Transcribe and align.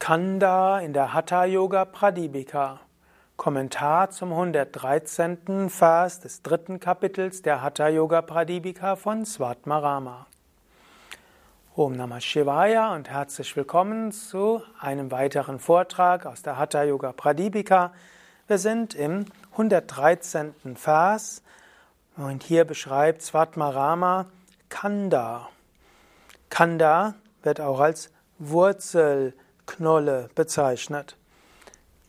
Kanda 0.00 0.80
in 0.80 0.94
der 0.94 1.12
Hatha 1.12 1.44
Yoga 1.44 1.84
Pradipika. 1.84 2.80
Kommentar 3.36 4.08
zum 4.08 4.32
113. 4.32 5.68
Vers 5.68 6.20
des 6.20 6.40
dritten 6.40 6.80
Kapitels 6.80 7.42
der 7.42 7.60
Hatha 7.60 7.86
Yoga 7.88 8.22
Pradipika 8.22 8.96
von 8.96 9.26
Svatmarama. 9.26 10.26
Om 11.76 11.92
Namah 11.96 12.22
Shivaya 12.22 12.94
und 12.94 13.10
herzlich 13.10 13.54
willkommen 13.54 14.10
zu 14.10 14.62
einem 14.80 15.10
weiteren 15.10 15.58
Vortrag 15.58 16.24
aus 16.24 16.40
der 16.40 16.56
Hatha 16.56 16.82
Yoga 16.82 17.12
Pradipika. 17.12 17.92
Wir 18.48 18.56
sind 18.56 18.94
im 18.94 19.26
113. 19.52 20.54
Vers 20.76 21.42
und 22.16 22.42
hier 22.42 22.64
beschreibt 22.64 23.20
Svatmarama 23.20 24.24
Kanda. 24.70 25.50
Kanda 26.48 27.16
wird 27.42 27.60
auch 27.60 27.80
als 27.80 28.10
Wurzel 28.38 29.34
Knolle 29.70 30.28
bezeichnet. 30.34 31.16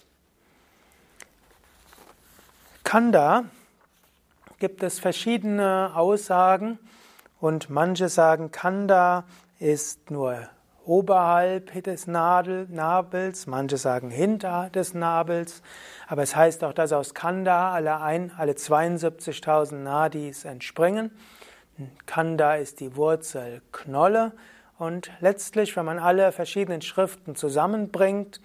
Kanda 2.95 3.43
gibt 4.57 4.81
es 4.81 4.99
verschiedene 4.99 5.91
Aussagen 5.95 6.79
und 7.41 7.69
manche 7.69 8.07
sagen, 8.07 8.51
Kanda 8.51 9.25
ist 9.59 10.11
nur 10.11 10.47
oberhalb 10.85 11.83
des 11.83 12.07
Nadel, 12.07 12.67
Nabels, 12.69 13.47
manche 13.47 13.75
sagen 13.75 14.09
hinter 14.11 14.69
des 14.69 14.93
Nabels, 14.93 15.61
aber 16.07 16.23
es 16.23 16.37
heißt 16.37 16.63
auch, 16.63 16.71
dass 16.71 16.93
aus 16.93 17.13
Kanda 17.13 17.73
alle, 17.73 17.97
alle 17.97 18.53
72.000 18.53 19.75
Nadis 19.75 20.45
entspringen. 20.45 21.11
Kanda 22.05 22.55
ist 22.55 22.79
die 22.79 22.95
Wurzelknolle 22.95 24.31
und 24.77 25.11
letztlich, 25.19 25.75
wenn 25.75 25.83
man 25.83 25.99
alle 25.99 26.31
verschiedenen 26.31 26.81
Schriften 26.81 27.35
zusammenbringt, 27.35 28.39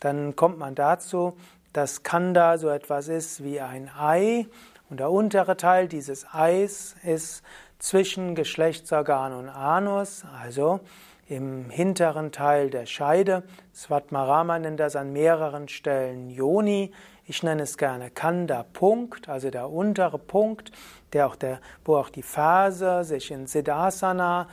dann 0.00 0.34
kommt 0.34 0.58
man 0.58 0.74
dazu, 0.74 1.36
dass 1.72 2.02
Kanda 2.02 2.58
so 2.58 2.68
etwas 2.68 3.08
ist 3.08 3.42
wie 3.42 3.60
ein 3.60 3.90
Ei 3.96 4.46
und 4.90 5.00
der 5.00 5.10
untere 5.10 5.56
Teil 5.56 5.88
dieses 5.88 6.26
Eis 6.32 6.94
ist 7.02 7.42
zwischen 7.78 8.34
Geschlechtsorgan 8.34 9.32
und 9.32 9.48
Anus, 9.48 10.24
also 10.40 10.80
im 11.26 11.70
hinteren 11.70 12.30
Teil 12.30 12.70
der 12.70 12.86
Scheide. 12.86 13.42
Svatmarama 13.74 14.58
nennt 14.58 14.80
das 14.80 14.96
an 14.96 15.12
mehreren 15.12 15.68
Stellen 15.68 16.30
Yoni. 16.30 16.92
Ich 17.24 17.42
nenne 17.42 17.62
es 17.62 17.78
gerne 17.78 18.10
Kanda-Punkt, 18.10 19.28
also 19.28 19.50
der 19.50 19.70
untere 19.70 20.18
Punkt, 20.18 20.72
der 21.12 21.26
auch 21.26 21.36
der, 21.36 21.60
wo 21.84 21.96
auch 21.96 22.10
die 22.10 22.22
Ferse 22.22 23.04
sich 23.04 23.30
in 23.30 23.46
Siddhasana 23.46 24.48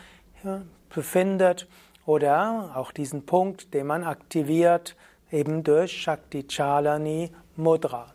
befindet, 0.94 1.68
oder 2.06 2.72
auch 2.74 2.92
diesen 2.92 3.28
Punkt, 3.28 3.76
den 3.76 3.86
man 3.86 4.04
aktiviert 4.04 4.96
eben 5.32 5.64
durch 5.64 6.02
Shakti 6.02 6.48
Chalani 6.48 7.32
Mudra. 7.56 8.14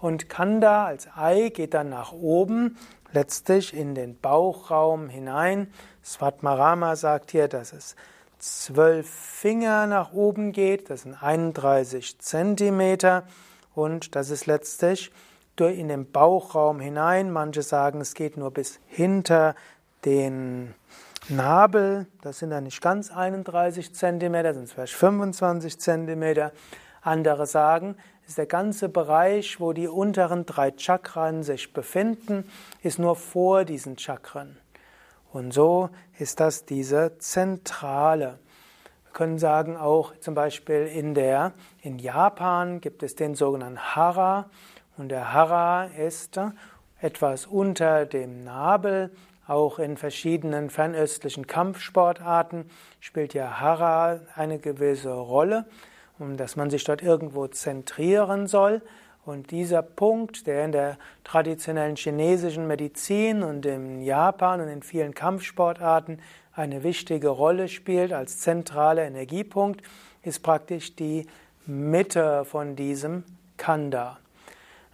Und 0.00 0.28
Kanda 0.28 0.86
als 0.86 1.08
Ei 1.16 1.48
geht 1.48 1.74
dann 1.74 1.88
nach 1.88 2.12
oben, 2.12 2.76
letztlich 3.12 3.74
in 3.74 3.94
den 3.94 4.18
Bauchraum 4.18 5.08
hinein. 5.08 5.72
Svatmarama 6.04 6.96
sagt 6.96 7.30
hier, 7.30 7.48
dass 7.48 7.72
es 7.72 7.96
zwölf 8.38 9.08
Finger 9.08 9.86
nach 9.86 10.12
oben 10.12 10.52
geht, 10.52 10.90
das 10.90 11.02
sind 11.02 11.14
31 11.14 12.18
Zentimeter 12.18 13.24
und 13.74 14.14
das 14.14 14.30
ist 14.30 14.46
letztlich 14.46 15.10
in 15.58 15.88
den 15.88 16.10
Bauchraum 16.10 16.80
hinein. 16.80 17.30
Manche 17.32 17.62
sagen, 17.62 18.02
es 18.02 18.12
geht 18.12 18.36
nur 18.36 18.50
bis 18.50 18.78
hinter 18.86 19.54
den 20.04 20.74
Nabel, 21.28 22.06
das 22.22 22.38
sind 22.38 22.50
dann 22.50 22.64
nicht 22.64 22.80
ganz 22.80 23.10
31 23.10 23.92
cm, 23.92 24.32
das 24.32 24.56
sind 24.56 24.70
vielleicht 24.70 24.94
25 24.94 25.78
cm. 25.78 26.50
Andere 27.02 27.46
sagen, 27.46 27.96
ist 28.28 28.38
der 28.38 28.46
ganze 28.46 28.88
Bereich, 28.88 29.58
wo 29.60 29.72
die 29.72 29.88
unteren 29.88 30.46
drei 30.46 30.72
Chakren 30.76 31.42
sich 31.42 31.72
befinden, 31.72 32.48
ist 32.82 33.00
nur 33.00 33.16
vor 33.16 33.64
diesen 33.64 33.98
Chakren. 33.98 34.56
Und 35.32 35.52
so 35.52 35.90
ist 36.18 36.38
das 36.38 36.64
diese 36.64 37.18
Zentrale. 37.18 38.38
Wir 39.04 39.12
können 39.12 39.38
sagen 39.38 39.76
auch 39.76 40.16
zum 40.20 40.34
Beispiel 40.34 40.86
in 40.86 41.14
der, 41.14 41.52
in 41.82 41.98
Japan 41.98 42.80
gibt 42.80 43.02
es 43.02 43.16
den 43.16 43.34
sogenannten 43.34 43.80
Hara 43.80 44.48
und 44.96 45.08
der 45.08 45.32
Hara 45.32 45.86
ist 45.86 46.38
etwas 47.00 47.46
unter 47.46 48.06
dem 48.06 48.44
Nabel, 48.44 49.10
auch 49.46 49.78
in 49.78 49.96
verschiedenen 49.96 50.70
fernöstlichen 50.70 51.46
Kampfsportarten 51.46 52.68
spielt 53.00 53.34
ja 53.34 53.60
Hara 53.60 54.20
eine 54.34 54.58
gewisse 54.58 55.12
Rolle, 55.12 55.66
um 56.18 56.36
dass 56.36 56.56
man 56.56 56.70
sich 56.70 56.84
dort 56.84 57.02
irgendwo 57.02 57.46
zentrieren 57.46 58.46
soll. 58.46 58.82
Und 59.24 59.50
dieser 59.50 59.82
Punkt, 59.82 60.46
der 60.46 60.64
in 60.64 60.72
der 60.72 60.98
traditionellen 61.24 61.96
chinesischen 61.96 62.66
Medizin 62.66 63.42
und 63.42 63.66
in 63.66 64.02
Japan 64.02 64.60
und 64.60 64.68
in 64.68 64.82
vielen 64.82 65.14
Kampfsportarten 65.14 66.20
eine 66.52 66.82
wichtige 66.82 67.28
Rolle 67.28 67.68
spielt 67.68 68.12
als 68.12 68.38
zentraler 68.38 69.02
Energiepunkt, 69.02 69.82
ist 70.22 70.42
praktisch 70.42 70.94
die 70.96 71.26
Mitte 71.66 72.44
von 72.44 72.76
diesem 72.76 73.24
Kanda. 73.56 74.18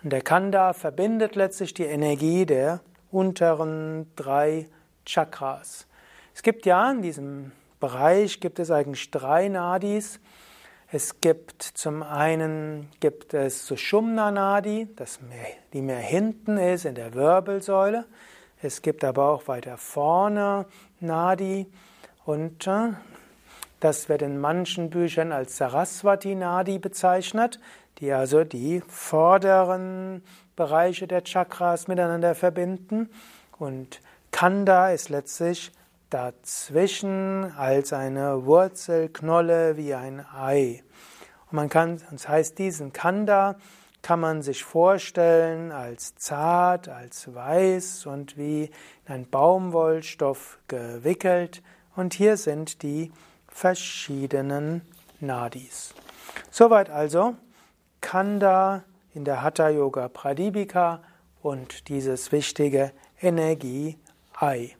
Und 0.02 0.12
der 0.12 0.22
Kanda 0.22 0.72
verbindet 0.72 1.36
letztlich 1.36 1.74
die 1.74 1.84
Energie 1.84 2.46
der 2.46 2.80
unteren 3.12 4.10
drei 4.16 4.68
Chakras. 5.04 5.86
Es 6.34 6.42
gibt 6.42 6.66
ja 6.66 6.90
in 6.90 7.02
diesem 7.02 7.52
Bereich 7.78 8.40
gibt 8.40 8.58
es 8.58 8.70
eigentlich 8.70 9.10
drei 9.10 9.48
Nadis. 9.48 10.20
Es 10.90 11.20
gibt 11.20 11.62
zum 11.62 12.02
einen 12.02 12.88
gibt 13.00 13.34
es 13.34 13.66
Sushumna 13.66 14.30
Nadi, 14.30 14.88
das 14.96 15.20
mehr, 15.20 15.46
die 15.72 15.82
mehr 15.82 15.98
hinten 15.98 16.58
ist 16.58 16.84
in 16.84 16.94
der 16.94 17.14
Wirbelsäule. 17.14 18.04
Es 18.60 18.82
gibt 18.82 19.02
aber 19.02 19.28
auch 19.30 19.48
weiter 19.48 19.76
vorne 19.78 20.66
Nadi 21.00 21.66
und 22.24 22.66
äh, 22.66 22.90
das 23.82 24.08
wird 24.08 24.22
in 24.22 24.38
manchen 24.38 24.90
Büchern 24.90 25.32
als 25.32 25.56
Saraswati 25.56 26.36
Nadi 26.36 26.78
bezeichnet, 26.78 27.58
die 27.98 28.12
also 28.12 28.44
die 28.44 28.80
vorderen 28.86 30.22
Bereiche 30.54 31.08
der 31.08 31.24
Chakras 31.24 31.88
miteinander 31.88 32.36
verbinden. 32.36 33.10
Und 33.58 34.00
Kanda 34.30 34.90
ist 34.90 35.08
letztlich 35.08 35.72
dazwischen 36.10 37.52
als 37.56 37.92
eine 37.92 38.46
Wurzelknolle 38.46 39.76
wie 39.76 39.94
ein 39.94 40.24
Ei. 40.32 40.84
Und 41.50 41.56
man 41.56 41.68
kann, 41.68 42.00
das 42.12 42.28
heißt, 42.28 42.58
diesen 42.60 42.92
Kanda 42.92 43.56
kann 44.00 44.20
man 44.20 44.42
sich 44.42 44.62
vorstellen 44.62 45.72
als 45.72 46.14
zart, 46.14 46.88
als 46.88 47.34
weiß 47.34 48.06
und 48.06 48.36
wie 48.36 48.70
in 49.06 49.14
einen 49.14 49.28
Baumwollstoff 49.28 50.60
gewickelt. 50.68 51.62
Und 51.96 52.14
hier 52.14 52.36
sind 52.36 52.82
die 52.84 53.10
verschiedenen 53.52 54.82
Nadis. 55.20 55.94
Soweit 56.50 56.90
also 56.90 57.36
Kanda 58.00 58.82
in 59.14 59.24
der 59.24 59.42
Hatha 59.42 59.68
Yoga 59.68 60.08
Pradipika 60.08 61.00
und 61.42 61.88
dieses 61.88 62.32
wichtige 62.32 62.92
Energie-Ei. 63.20 64.74